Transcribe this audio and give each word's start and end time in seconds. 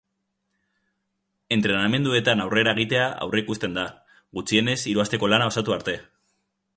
Entrenamenduetan 1.57 2.41
aurrera 2.45 2.73
egitea 2.77 3.05
aurreikusten 3.27 3.79
da, 3.81 3.85
gutxienez 4.39 4.79
hiru 4.93 5.05
asteko 5.07 5.31
lana 5.35 5.51
osatu 5.55 5.77
arte. 5.77 5.97